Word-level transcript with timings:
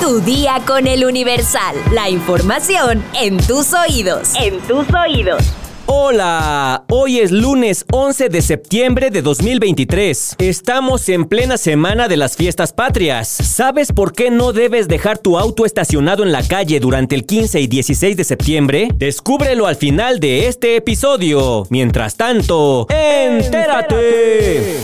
Tu 0.00 0.20
día 0.20 0.60
con 0.66 0.86
el 0.86 1.04
Universal. 1.04 1.76
La 1.92 2.10
información 2.10 3.02
en 3.20 3.38
tus 3.38 3.72
oídos. 3.72 4.32
En 4.38 4.60
tus 4.60 4.86
oídos. 4.92 5.42
Hola, 5.86 6.84
hoy 6.90 7.20
es 7.20 7.30
lunes 7.30 7.86
11 7.90 8.28
de 8.28 8.42
septiembre 8.42 9.10
de 9.10 9.22
2023. 9.22 10.36
Estamos 10.38 11.08
en 11.08 11.24
plena 11.24 11.56
semana 11.56 12.08
de 12.08 12.16
las 12.16 12.36
fiestas 12.36 12.72
patrias. 12.72 13.28
¿Sabes 13.28 13.92
por 13.92 14.12
qué 14.12 14.30
no 14.30 14.52
debes 14.52 14.88
dejar 14.88 15.18
tu 15.18 15.38
auto 15.38 15.64
estacionado 15.64 16.22
en 16.22 16.32
la 16.32 16.42
calle 16.42 16.80
durante 16.80 17.14
el 17.14 17.24
15 17.24 17.60
y 17.60 17.66
16 17.66 18.16
de 18.16 18.24
septiembre? 18.24 18.88
Descúbrelo 18.94 19.66
al 19.66 19.76
final 19.76 20.20
de 20.20 20.48
este 20.48 20.76
episodio. 20.76 21.66
Mientras 21.70 22.16
tanto, 22.16 22.86
entérate. 22.90 24.78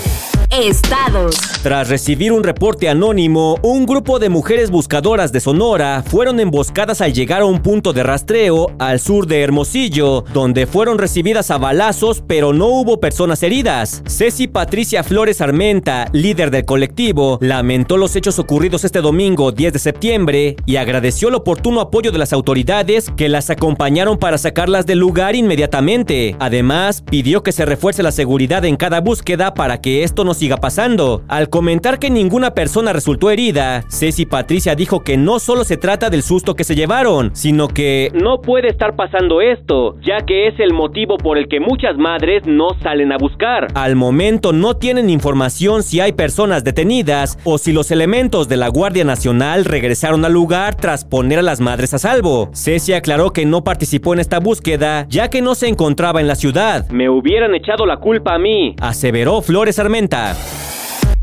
Estados. 0.50 1.36
Tras 1.62 1.88
recibir 1.88 2.32
un 2.32 2.42
reporte 2.42 2.88
anónimo, 2.88 3.58
un 3.62 3.86
grupo 3.86 4.18
de 4.18 4.28
mujeres 4.28 4.70
buscadoras 4.70 5.30
de 5.30 5.38
Sonora 5.38 6.02
fueron 6.04 6.40
emboscadas 6.40 7.00
al 7.00 7.12
llegar 7.12 7.42
a 7.42 7.44
un 7.44 7.60
punto 7.60 7.92
de 7.92 8.02
rastreo 8.02 8.68
al 8.80 8.98
sur 8.98 9.26
de 9.26 9.42
Hermosillo, 9.42 10.24
donde 10.32 10.66
fueron 10.66 10.98
recibidas 10.98 11.50
a 11.52 11.58
balazos, 11.58 12.24
pero 12.26 12.52
no 12.52 12.66
hubo 12.66 12.98
personas 12.98 13.42
heridas. 13.44 14.02
Ceci 14.08 14.48
Patricia 14.48 15.04
Flores 15.04 15.40
Armenta, 15.40 16.08
líder 16.12 16.50
del 16.50 16.64
colectivo, 16.64 17.38
lamentó 17.40 17.96
los 17.96 18.16
hechos 18.16 18.38
ocurridos 18.40 18.84
este 18.84 19.00
domingo 19.02 19.52
10 19.52 19.72
de 19.74 19.78
septiembre 19.78 20.56
y 20.66 20.76
agradeció 20.76 21.28
el 21.28 21.36
oportuno 21.36 21.80
apoyo 21.80 22.10
de 22.10 22.18
las 22.18 22.32
autoridades 22.32 23.12
que 23.16 23.28
las 23.28 23.50
acompañaron 23.50 24.18
para 24.18 24.38
sacarlas 24.38 24.86
del 24.86 24.98
lugar 24.98 25.36
inmediatamente. 25.36 26.34
Además, 26.40 27.02
pidió 27.08 27.44
que 27.44 27.52
se 27.52 27.66
refuerce 27.66 28.02
la 28.02 28.10
seguridad 28.10 28.64
en 28.64 28.76
cada 28.76 29.00
búsqueda 29.00 29.54
para 29.54 29.80
que 29.80 30.02
esto 30.02 30.24
no 30.24 30.34
siga 30.40 30.56
pasando. 30.56 31.22
Al 31.28 31.50
comentar 31.50 31.98
que 31.98 32.08
ninguna 32.08 32.52
persona 32.54 32.94
resultó 32.94 33.30
herida, 33.30 33.84
Ceci 33.88 34.24
Patricia 34.24 34.74
dijo 34.74 35.00
que 35.00 35.18
no 35.18 35.38
solo 35.38 35.64
se 35.64 35.76
trata 35.76 36.08
del 36.08 36.22
susto 36.22 36.56
que 36.56 36.64
se 36.64 36.74
llevaron, 36.74 37.30
sino 37.34 37.68
que 37.68 38.10
no 38.14 38.40
puede 38.40 38.68
estar 38.68 38.96
pasando 38.96 39.42
esto, 39.42 39.96
ya 40.00 40.24
que 40.24 40.46
es 40.48 40.58
el 40.58 40.72
motivo 40.72 41.18
por 41.18 41.36
el 41.36 41.46
que 41.46 41.60
muchas 41.60 41.98
madres 41.98 42.42
no 42.46 42.68
salen 42.82 43.12
a 43.12 43.18
buscar. 43.18 43.66
Al 43.74 43.96
momento 43.96 44.54
no 44.54 44.76
tienen 44.78 45.10
información 45.10 45.82
si 45.82 46.00
hay 46.00 46.12
personas 46.12 46.64
detenidas 46.64 47.38
o 47.44 47.58
si 47.58 47.74
los 47.74 47.90
elementos 47.90 48.48
de 48.48 48.56
la 48.56 48.68
Guardia 48.68 49.04
Nacional 49.04 49.66
regresaron 49.66 50.24
al 50.24 50.32
lugar 50.32 50.74
tras 50.74 51.04
poner 51.04 51.40
a 51.40 51.42
las 51.42 51.60
madres 51.60 51.92
a 51.92 51.98
salvo. 51.98 52.48
Ceci 52.54 52.94
aclaró 52.94 53.34
que 53.34 53.44
no 53.44 53.62
participó 53.62 54.14
en 54.14 54.20
esta 54.20 54.40
búsqueda, 54.40 55.04
ya 55.10 55.28
que 55.28 55.42
no 55.42 55.54
se 55.54 55.68
encontraba 55.68 56.22
en 56.22 56.28
la 56.28 56.34
ciudad. 56.34 56.88
Me 56.88 57.10
hubieran 57.10 57.54
echado 57.54 57.84
la 57.84 57.98
culpa 57.98 58.36
a 58.36 58.38
mí, 58.38 58.74
aseveró 58.80 59.42
Flores 59.42 59.78
Armenta. 59.78 60.29
Пока! 60.30 60.69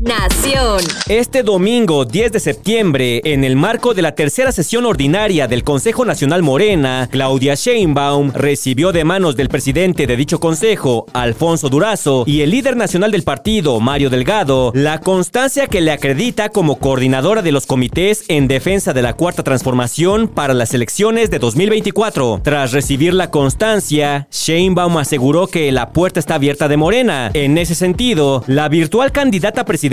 Nación. 0.00 0.78
Este 1.08 1.42
domingo 1.42 2.04
10 2.04 2.30
de 2.30 2.38
septiembre, 2.38 3.20
en 3.24 3.42
el 3.42 3.56
marco 3.56 3.94
de 3.94 4.02
la 4.02 4.14
tercera 4.14 4.52
sesión 4.52 4.86
ordinaria 4.86 5.48
del 5.48 5.64
Consejo 5.64 6.04
Nacional 6.04 6.44
Morena, 6.44 7.08
Claudia 7.10 7.56
Sheinbaum 7.56 8.30
recibió 8.32 8.92
de 8.92 9.02
manos 9.02 9.34
del 9.34 9.48
presidente 9.48 10.06
de 10.06 10.16
dicho 10.16 10.38
consejo, 10.38 11.06
Alfonso 11.14 11.68
Durazo, 11.68 12.22
y 12.28 12.42
el 12.42 12.50
líder 12.50 12.76
nacional 12.76 13.10
del 13.10 13.24
partido, 13.24 13.80
Mario 13.80 14.08
Delgado, 14.08 14.70
la 14.72 15.00
constancia 15.00 15.66
que 15.66 15.80
le 15.80 15.90
acredita 15.90 16.50
como 16.50 16.78
coordinadora 16.78 17.42
de 17.42 17.50
los 17.50 17.66
comités 17.66 18.24
en 18.28 18.46
defensa 18.46 18.92
de 18.92 19.02
la 19.02 19.14
Cuarta 19.14 19.42
Transformación 19.42 20.28
para 20.28 20.54
las 20.54 20.74
elecciones 20.74 21.28
de 21.28 21.40
2024. 21.40 22.42
Tras 22.44 22.70
recibir 22.70 23.14
la 23.14 23.32
constancia, 23.32 24.28
Sheinbaum 24.30 24.96
aseguró 24.98 25.48
que 25.48 25.72
la 25.72 25.90
puerta 25.90 26.20
está 26.20 26.36
abierta 26.36 26.68
de 26.68 26.76
Morena. 26.76 27.32
En 27.34 27.58
ese 27.58 27.74
sentido, 27.74 28.44
la 28.46 28.68
virtual 28.68 29.10
candidata 29.10 29.64
presidencial 29.64 29.87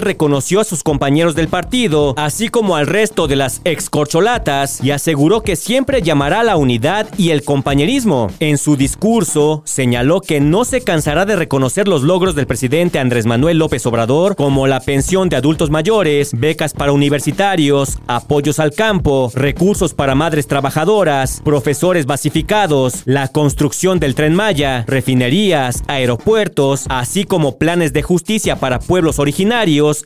reconoció 0.00 0.60
a 0.60 0.64
sus 0.64 0.82
compañeros 0.82 1.34
del 1.34 1.48
partido, 1.48 2.14
así 2.16 2.48
como 2.48 2.76
al 2.76 2.86
resto 2.86 3.26
de 3.26 3.36
las 3.36 3.60
excorcholatas, 3.64 4.82
y 4.82 4.90
aseguró 4.90 5.42
que 5.42 5.56
siempre 5.56 6.00
llamará 6.00 6.40
a 6.40 6.44
la 6.44 6.56
unidad 6.56 7.06
y 7.18 7.30
el 7.30 7.44
compañerismo. 7.44 8.30
En 8.40 8.56
su 8.56 8.76
discurso, 8.76 9.62
señaló 9.66 10.22
que 10.22 10.40
no 10.40 10.64
se 10.64 10.80
cansará 10.80 11.26
de 11.26 11.36
reconocer 11.36 11.88
los 11.88 12.02
logros 12.02 12.34
del 12.34 12.46
presidente 12.46 12.98
Andrés 12.98 13.26
Manuel 13.26 13.58
López 13.58 13.84
Obrador, 13.84 14.34
como 14.34 14.66
la 14.66 14.80
pensión 14.80 15.28
de 15.28 15.36
adultos 15.36 15.68
mayores, 15.68 16.30
becas 16.32 16.72
para 16.72 16.92
universitarios, 16.92 17.98
apoyos 18.06 18.58
al 18.58 18.72
campo, 18.72 19.30
recursos 19.34 19.92
para 19.92 20.14
madres 20.14 20.46
trabajadoras, 20.46 21.42
profesores 21.44 22.06
basificados, 22.06 23.02
la 23.04 23.28
construcción 23.28 24.00
del 24.00 24.14
tren 24.14 24.34
Maya, 24.34 24.84
refinerías, 24.86 25.82
aeropuertos, 25.86 26.86
así 26.88 27.24
como 27.24 27.58
planes 27.58 27.92
de 27.92 28.02
justicia 28.02 28.56
para 28.56 28.78
pueblos 28.78 29.18
originarios 29.18 29.33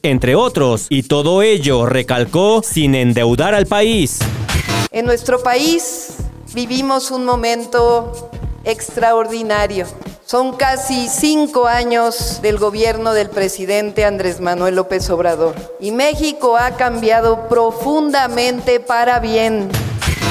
entre 0.03 0.35
otros, 0.35 0.87
y 0.89 1.03
todo 1.03 1.43
ello, 1.43 1.87
recalcó, 1.87 2.63
sin 2.63 2.95
endeudar 2.95 3.55
al 3.55 3.67
país. 3.67 4.21
En 4.91 5.05
nuestro 5.05 5.43
país 5.43 6.15
vivimos 6.55 7.11
un 7.11 7.25
momento 7.25 8.31
extraordinario. 8.65 9.87
Son 10.25 10.57
casi 10.57 11.09
cinco 11.09 11.67
años 11.67 12.41
del 12.43 12.59
gobierno 12.59 13.13
del 13.13 13.31
presidente 13.31 14.05
Andrés 14.05 14.41
Manuel 14.41 14.77
López 14.77 15.09
Obrador 15.11 15.55
y 15.81 15.91
México 15.91 16.57
ha 16.57 16.77
cambiado 16.77 17.49
profundamente 17.49 18.81
para 18.81 19.21
bien. 19.21 19.69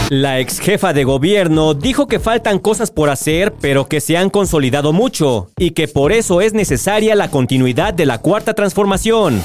La 0.09 0.40
ex 0.40 0.62
jefa 0.62 0.94
de 0.94 1.03
gobierno 1.03 1.73
dijo 1.73 2.07
que 2.07 2.22
faltan 2.22 2.59
cosas 2.59 2.91
por 2.91 3.09
hacer, 3.09 3.53
pero 3.59 3.88
que 3.88 4.00
se 4.00 4.16
han 4.16 4.29
consolidado 4.29 4.94
mucho 4.94 5.50
y 5.57 5.72
que 5.72 5.90
por 5.90 6.13
eso 6.13 6.40
es 6.40 6.53
necesaria 6.53 7.13
la 7.13 7.29
continuidad 7.29 7.94
de 7.94 8.06
la 8.06 8.19
cuarta 8.19 8.53
transformación. 8.53 9.44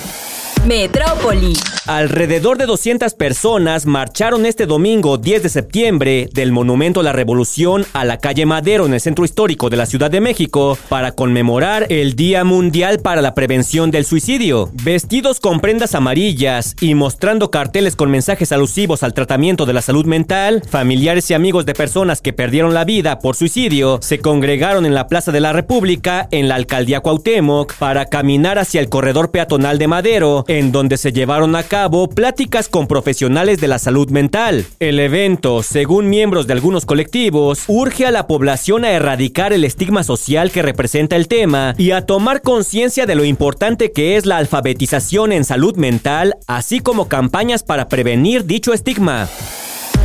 Metrópoli. 0.67 1.55
Alrededor 1.89 2.57
de 2.59 2.67
200 2.67 3.15
personas 3.15 3.87
marcharon 3.87 4.47
este 4.47 4.67
domingo 4.67 5.19
10 5.19 5.43
de 5.43 5.49
septiembre 5.49 6.29
del 6.33 6.53
Monumento 6.53 7.01
a 7.01 7.03
la 7.03 7.13
Revolución 7.13 7.85
a 7.93 8.05
la 8.05 8.19
calle 8.19 8.47
Madero 8.47 8.87
en 8.87 8.95
el 8.95 9.01
centro 9.01 9.25
histórico 9.25 9.69
de 9.69 9.77
la 9.77 9.87
Ciudad 9.87 10.09
de 10.09 10.21
México 10.21 10.79
para 10.89 11.11
conmemorar 11.11 11.87
el 11.89 12.15
Día 12.15 12.45
Mundial 12.45 13.01
para 13.01 13.21
la 13.21 13.35
Prevención 13.35 13.91
del 13.91 14.05
Suicidio. 14.05 14.71
Vestidos 14.85 15.41
con 15.41 15.59
prendas 15.59 15.97
amarillas 15.97 16.77
y 16.81 16.95
mostrando 16.95 17.51
carteles 17.51 17.97
con 17.97 18.13
mensajes 18.13 18.53
alusivos 18.53 19.03
al 19.03 19.15
tratamiento 19.15 19.67
de 19.67 19.73
la 19.73 19.83
salud 19.83 20.07
mental, 20.07 20.63
familiares 20.71 21.29
y 21.33 21.35
amigos 21.35 21.67
de 21.67 21.75
personas 21.75 22.21
que 22.21 22.33
perdieron 22.33 22.75
la 22.75 22.85
vida 22.85 23.19
por 23.19 23.35
suicidio 23.35 23.99
se 24.01 24.21
congregaron 24.21 24.87
en 24.87 24.95
la 24.95 25.09
Plaza 25.09 25.33
de 25.33 25.41
la 25.41 25.53
República 25.53 26.29
en 26.31 26.47
la 26.47 26.55
alcaldía 26.55 27.01
Cuauhtémoc 27.01 27.75
para 27.75 28.07
caminar 28.07 28.61
hacia 28.61 28.81
el 28.81 28.89
corredor 28.89 29.33
peatonal 29.33 29.79
de 29.79 29.89
Madero 29.89 30.45
en 30.59 30.71
donde 30.71 30.99
se 30.99 31.13
llevaron 31.13 31.57
a 31.57 31.63
cabo 31.63 32.09
pláticas 32.09 32.69
con 32.69 32.87
profesionales 32.87 33.59
de 33.61 33.69
la 33.69 33.79
salud 33.79 34.11
mental. 34.11 34.67
El 34.81 35.01
evento, 35.01 35.63
según 35.63 36.11
miembros 36.11 36.47
de 36.47 36.53
algunos 36.53 36.85
colectivos, 36.85 37.65
urge 37.69 38.05
a 38.05 38.11
la 38.11 38.27
población 38.27 38.85
a 38.85 38.91
erradicar 38.91 39.55
el 39.55 39.65
estigma 39.65 40.05
social 40.05 40.51
que 40.51 40.63
representa 40.63 41.17
el 41.17 41.27
tema 41.27 41.75
y 41.79 41.93
a 41.93 42.05
tomar 42.05 42.43
conciencia 42.43 43.07
de 43.07 43.15
lo 43.15 43.25
importante 43.25 43.93
que 43.93 44.17
es 44.17 44.27
la 44.27 44.37
alfabetización 44.37 45.33
en 45.33 45.45
salud 45.45 45.77
mental, 45.77 46.37
así 46.47 46.81
como 46.81 47.09
campañas 47.09 47.63
para 47.63 47.89
prevenir 47.89 48.45
dicho 48.45 48.75
estigma. 48.75 49.29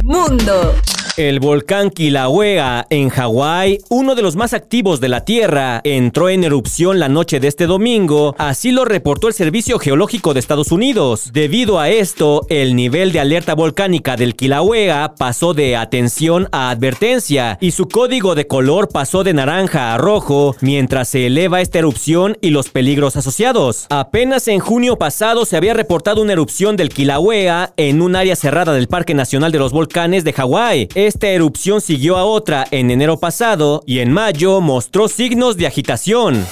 Mundo. 0.08 0.74
El 1.18 1.40
volcán 1.40 1.90
Kilauea 1.90 2.86
en 2.92 3.10
Hawái, 3.10 3.80
uno 3.90 4.14
de 4.14 4.22
los 4.22 4.36
más 4.36 4.54
activos 4.54 5.00
de 5.00 5.10
la 5.10 5.26
Tierra, 5.26 5.82
entró 5.84 6.30
en 6.30 6.44
erupción 6.44 7.00
la 7.00 7.10
noche 7.10 7.40
de 7.40 7.48
este 7.48 7.66
domingo, 7.66 8.36
así 8.38 8.70
lo 8.70 8.86
reportó 8.86 9.28
el 9.28 9.34
Servicio 9.34 9.80
Geológico 9.80 10.36
de 10.36 10.40
Estados 10.40 10.72
Unidos. 10.72 11.32
Debido 11.34 11.80
a 11.80 11.90
esto, 11.90 12.46
el 12.50 12.76
nivel 12.76 13.14
de 13.14 13.20
alerta 13.20 13.56
volcánica 13.56 14.16
del 14.16 14.36
Kilauea 14.36 15.16
pasó 15.18 15.56
de 15.56 15.76
atención 15.76 16.50
a 16.52 16.70
advertencia 16.70 17.58
y 17.60 17.72
su 17.72 17.88
código 17.88 18.36
de 18.36 18.46
color 18.46 18.88
pasó 18.88 19.24
de 19.24 19.34
naranja 19.34 19.96
a 19.96 19.98
rojo 19.98 20.56
mientras 20.62 21.08
se 21.08 21.26
eleva 21.26 21.62
esta 21.62 21.80
erupción 21.80 22.38
y 22.42 22.52
los 22.52 22.70
peligros 22.70 23.16
asociados. 23.16 23.88
Apenas 23.90 24.48
en 24.48 24.60
junio 24.60 25.00
pasado 25.00 25.46
se 25.46 25.58
había 25.58 25.74
reportado 25.74 26.22
una 26.22 26.34
erupción 26.34 26.78
del 26.78 26.90
Kilauea 26.90 27.74
en 27.76 28.04
un 28.04 28.16
área 28.16 28.36
cerrada 28.36 28.74
del 28.74 28.88
Parque 28.88 29.16
Nacional 29.16 29.52
de 29.52 29.58
los 29.58 29.72
Volcanes 29.72 29.97
de 29.98 30.32
Hawái. 30.32 30.90
Esta 30.94 31.28
erupción 31.28 31.82
siguió 31.82 32.18
a 32.18 32.24
otra 32.24 32.68
en 32.70 32.92
enero 32.92 33.18
pasado 33.18 33.82
y 33.88 33.98
en 33.98 34.12
mayo 34.12 34.62
mostró 34.62 35.08
signos 35.08 35.58
de 35.58 35.66
agitación. 35.66 36.46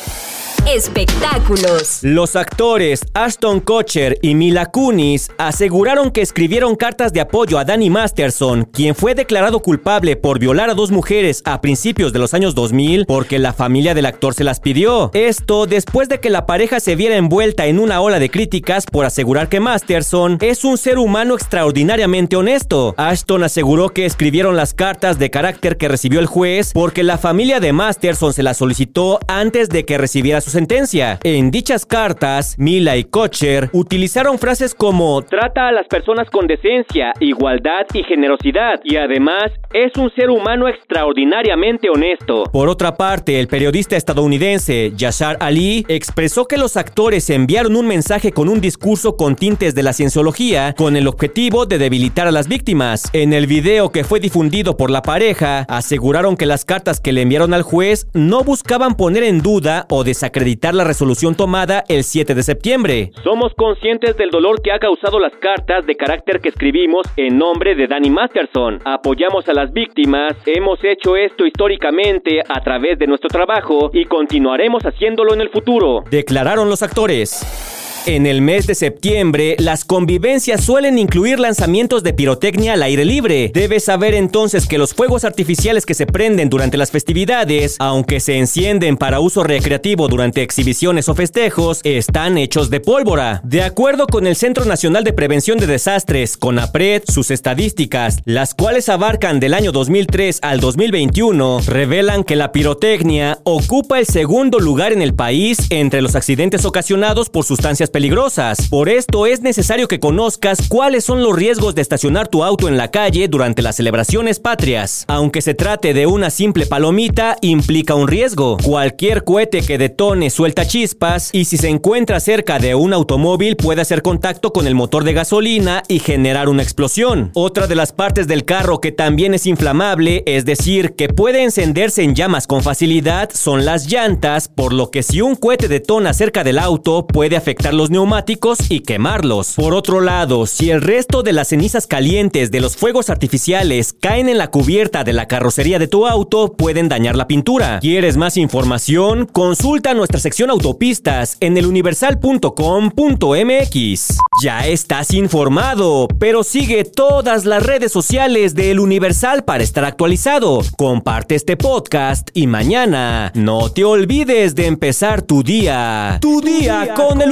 Espectáculos. 0.67 1.99
Los 2.01 2.35
actores 2.35 3.05
Ashton 3.13 3.59
Kutcher 3.59 4.17
y 4.23 4.33
Mila 4.33 4.65
Kunis 4.65 5.29
aseguraron 5.37 6.09
que 6.09 6.23
escribieron 6.23 6.75
cartas 6.75 7.13
de 7.13 7.21
apoyo 7.21 7.59
a 7.59 7.65
Danny 7.65 7.91
Masterson, 7.91 8.63
quien 8.65 8.95
fue 8.95 9.13
declarado 9.13 9.59
culpable 9.59 10.15
por 10.15 10.39
violar 10.39 10.71
a 10.71 10.73
dos 10.73 10.89
mujeres 10.89 11.43
a 11.45 11.61
principios 11.61 12.13
de 12.13 12.19
los 12.19 12.33
años 12.33 12.55
2000 12.55 13.05
porque 13.05 13.37
la 13.37 13.53
familia 13.53 13.93
del 13.93 14.07
actor 14.07 14.33
se 14.33 14.43
las 14.43 14.59
pidió. 14.59 15.11
Esto 15.13 15.67
después 15.67 16.09
de 16.09 16.19
que 16.19 16.31
la 16.31 16.47
pareja 16.47 16.79
se 16.79 16.95
viera 16.95 17.15
envuelta 17.15 17.67
en 17.67 17.77
una 17.77 18.01
ola 18.01 18.17
de 18.17 18.31
críticas 18.31 18.87
por 18.87 19.05
asegurar 19.05 19.49
que 19.49 19.59
Masterson 19.59 20.39
es 20.41 20.65
un 20.65 20.79
ser 20.79 20.97
humano 20.97 21.35
extraordinariamente 21.35 22.37
honesto. 22.37 22.95
Ashton 22.97 23.43
aseguró 23.43 23.89
que 23.89 24.07
escribieron 24.07 24.55
las 24.55 24.73
cartas 24.73 25.19
de 25.19 25.29
carácter 25.29 25.77
que 25.77 25.89
recibió 25.89 26.19
el 26.19 26.25
juez 26.25 26.71
porque 26.73 27.03
la 27.03 27.19
familia 27.19 27.59
de 27.59 27.71
Masterson 27.71 28.33
se 28.33 28.41
las 28.41 28.57
solicitó 28.57 29.19
antes 29.27 29.69
de 29.69 29.85
que 29.85 29.99
recibiera 29.99 30.41
su 30.41 30.54
sentencia. 30.55 31.19
En 31.23 31.51
dichas 31.51 31.85
cartas, 31.85 32.55
Mila 32.57 32.95
y 32.95 33.03
Kocher 33.03 33.69
utilizaron 33.73 34.39
frases 34.39 34.73
como 34.73 35.21
trata 35.21 35.67
a 35.67 35.71
las 35.73 35.85
personas 35.87 36.29
con 36.29 36.47
decencia, 36.47 37.11
igualdad 37.19 37.85
y 37.93 38.03
generosidad, 38.03 38.79
y 38.85 38.95
además 38.95 39.51
es 39.73 39.91
un 39.97 40.09
ser 40.15 40.29
humano 40.29 40.69
extraordinariamente 40.69 41.89
honesto. 41.89 42.45
Por 42.53 42.69
otra 42.69 42.95
parte, 42.95 43.37
el 43.41 43.49
periodista 43.49 43.97
estadounidense 43.97 44.93
Yashar 44.95 45.35
Ali 45.41 45.85
expresó 45.89 46.45
que 46.45 46.57
los 46.57 46.77
actores 46.77 47.29
enviaron 47.29 47.75
un 47.75 47.87
mensaje 47.87 48.31
con 48.31 48.47
un 48.47 48.61
discurso 48.61 49.17
con 49.17 49.35
tintes 49.35 49.75
de 49.75 49.83
la 49.83 49.91
cienciología 49.91 50.73
con 50.77 50.95
el 50.95 51.09
objetivo 51.09 51.65
de 51.65 51.79
debilitar 51.79 52.27
a 52.27 52.31
las 52.31 52.47
víctimas. 52.47 53.09
En 53.11 53.33
el 53.33 53.45
video 53.45 53.91
que 53.91 54.05
fue 54.05 54.21
difundido 54.21 54.77
por 54.77 54.89
la 54.89 55.01
pareja, 55.01 55.65
aseguraron 55.67 56.37
que 56.37 56.45
las 56.45 56.63
cartas 56.63 57.01
que 57.01 57.11
le 57.11 57.23
enviaron 57.23 57.53
al 57.53 57.63
juez 57.63 58.07
no 58.13 58.45
buscaban 58.45 58.95
poner 58.95 59.23
en 59.23 59.41
duda 59.41 59.85
o 59.89 60.05
desacreditar 60.05 60.44
la 60.73 60.83
resolución 60.83 61.35
tomada 61.35 61.83
el 61.87 62.03
7 62.03 62.35
de 62.35 62.43
septiembre. 62.43 63.11
Somos 63.23 63.53
conscientes 63.55 64.15
del 64.15 64.29
dolor 64.29 64.61
que 64.61 64.71
ha 64.71 64.79
causado 64.79 65.19
las 65.19 65.33
cartas 65.33 65.85
de 65.85 65.95
carácter 65.95 66.39
que 66.39 66.49
escribimos 66.49 67.07
en 67.17 67.37
nombre 67.37 67.75
de 67.75 67.87
Danny 67.87 68.09
Masterson. 68.09 68.79
Apoyamos 68.85 69.47
a 69.49 69.53
las 69.53 69.73
víctimas, 69.73 70.33
hemos 70.45 70.79
hecho 70.83 71.15
esto 71.15 71.45
históricamente 71.45 72.41
a 72.47 72.61
través 72.61 72.99
de 72.99 73.07
nuestro 73.07 73.29
trabajo 73.29 73.89
y 73.91 74.05
continuaremos 74.05 74.83
haciéndolo 74.83 75.33
en 75.33 75.41
el 75.41 75.49
futuro, 75.49 76.03
declararon 76.09 76.69
los 76.69 76.83
actores. 76.83 77.94
En 78.07 78.27
el 78.27 78.43
mes 78.43 78.67
de 78.67 78.75
septiembre, 78.75 79.55
las 79.57 79.83
convivencias 79.83 80.63
suelen 80.63 80.99
incluir 80.99 81.39
lanzamientos 81.39 82.03
de 82.03 82.13
pirotecnia 82.13 82.73
al 82.73 82.83
aire 82.83 83.03
libre. 83.03 83.49
Debes 83.51 83.85
saber 83.85 84.13
entonces 84.13 84.67
que 84.67 84.77
los 84.77 84.93
fuegos 84.93 85.23
artificiales 85.23 85.87
que 85.87 85.95
se 85.95 86.05
prenden 86.05 86.47
durante 86.49 86.77
las 86.77 86.91
festividades, 86.91 87.77
aunque 87.79 88.19
se 88.19 88.37
encienden 88.37 88.97
para 88.97 89.21
uso 89.21 89.43
recreativo 89.43 90.07
durante 90.07 90.43
exhibiciones 90.43 91.09
o 91.09 91.15
festejos, 91.15 91.81
están 91.83 92.37
hechos 92.37 92.69
de 92.69 92.79
pólvora. 92.79 93.41
De 93.43 93.63
acuerdo 93.63 94.05
con 94.05 94.27
el 94.27 94.35
Centro 94.35 94.65
Nacional 94.65 95.03
de 95.03 95.13
Prevención 95.13 95.57
de 95.57 95.65
Desastres, 95.65 96.37
CONAPRED, 96.37 97.05
sus 97.07 97.31
estadísticas, 97.31 98.19
las 98.25 98.53
cuales 98.53 98.87
abarcan 98.87 99.39
del 99.39 99.55
año 99.55 99.71
2003 99.71 100.41
al 100.43 100.59
2021, 100.59 101.61
revelan 101.65 102.23
que 102.23 102.35
la 102.35 102.51
pirotecnia 102.51 103.39
ocupa 103.45 103.97
el 103.97 104.05
segundo 104.05 104.59
lugar 104.59 104.93
en 104.93 105.01
el 105.01 105.15
país 105.15 105.57
entre 105.71 106.03
los 106.03 106.13
accidentes 106.13 106.65
ocasionados 106.65 107.31
por 107.31 107.45
sustancias 107.45 107.89
peligrosas. 107.95 108.67
Por 108.67 108.89
esto 108.89 109.25
es 109.25 109.39
necesario 109.39 109.87
que 109.87 110.01
conozcas 110.01 110.67
cuáles 110.67 111.05
son 111.05 111.23
los 111.23 111.33
riesgos 111.33 111.75
de 111.75 111.81
estacionar 111.81 112.27
tu 112.27 112.43
auto 112.43 112.67
en 112.67 112.75
la 112.75 112.91
calle 112.91 113.29
durante 113.29 113.61
las 113.61 113.77
celebraciones 113.77 114.41
patrias. 114.41 115.05
Aunque 115.07 115.41
se 115.41 115.53
trate 115.53 115.93
de 115.93 116.05
una 116.05 116.29
simple 116.29 116.65
palomita, 116.65 117.37
implica 117.39 117.95
un 117.95 118.09
riesgo. 118.09 118.57
Cualquier 118.61 119.23
cohete 119.23 119.61
que 119.61 119.77
detone 119.77 120.29
suelta 120.29 120.67
chispas 120.67 121.29
y 121.31 121.45
si 121.45 121.55
se 121.55 121.69
encuentra 121.69 122.19
cerca 122.19 122.59
de 122.59 122.75
un 122.75 122.91
automóvil 122.91 123.55
puede 123.55 123.81
hacer 123.81 124.01
contacto 124.01 124.51
con 124.51 124.67
el 124.67 124.75
motor 124.75 125.05
de 125.05 125.13
gasolina 125.13 125.81
y 125.87 125.99
generar 125.99 126.49
una 126.49 126.63
explosión. 126.63 127.31
Otra 127.33 127.65
de 127.65 127.75
las 127.75 127.93
partes 127.93 128.27
del 128.27 128.43
carro 128.43 128.81
que 128.81 128.91
también 128.91 129.33
es 129.33 129.45
inflamable, 129.45 130.21
es 130.25 130.43
decir, 130.43 130.95
que 130.97 131.07
puede 131.07 131.43
encenderse 131.43 132.03
en 132.03 132.13
llamas 132.13 132.45
con 132.45 132.61
facilidad, 132.61 133.29
son 133.33 133.63
las 133.63 133.87
llantas, 133.89 134.49
por 134.49 134.73
lo 134.73 134.91
que 134.91 135.01
si 135.01 135.21
un 135.21 135.35
cohete 135.35 135.69
detona 135.69 136.13
cerca 136.13 136.43
del 136.43 136.59
auto 136.59 137.07
puede 137.07 137.37
afectar 137.37 137.73
los 137.73 137.84
neumáticos 137.89 138.59
y 138.69 138.81
quemarlos. 138.81 139.53
Por 139.55 139.73
otro 139.73 140.01
lado, 140.01 140.45
si 140.45 140.69
el 140.69 140.81
resto 140.81 141.23
de 141.23 141.33
las 141.33 141.49
cenizas 141.49 141.87
calientes 141.87 142.51
de 142.51 142.61
los 142.61 142.77
fuegos 142.77 143.09
artificiales 143.09 143.93
caen 143.93 144.29
en 144.29 144.37
la 144.37 144.51
cubierta 144.51 145.03
de 145.03 145.13
la 145.13 145.27
carrocería 145.27 145.79
de 145.79 145.87
tu 145.87 146.05
auto, 146.07 146.53
pueden 146.53 146.89
dañar 146.89 147.15
la 147.15 147.27
pintura. 147.27 147.79
¿Quieres 147.79 148.17
más 148.17 148.37
información? 148.37 149.25
Consulta 149.25 149.93
nuestra 149.93 150.19
sección 150.19 150.49
autopistas 150.49 151.37
en 151.39 151.57
eluniversal.com.mx. 151.57 154.17
Ya 154.43 154.67
estás 154.67 155.13
informado, 155.13 156.07
pero 156.19 156.43
sigue 156.43 156.83
todas 156.83 157.45
las 157.45 157.63
redes 157.63 157.91
sociales 157.91 158.55
de 158.55 158.71
El 158.71 158.79
Universal 158.79 159.43
para 159.43 159.63
estar 159.63 159.85
actualizado. 159.85 160.61
Comparte 160.77 161.35
este 161.35 161.57
podcast 161.57 162.29
y 162.33 162.47
mañana 162.47 163.31
no 163.33 163.71
te 163.71 163.85
olvides 163.85 164.55
de 164.55 164.67
empezar 164.67 165.21
tu 165.21 165.43
día. 165.43 166.17
Tu 166.21 166.41
día 166.41 166.93
con 166.95 167.21
El 167.21 167.31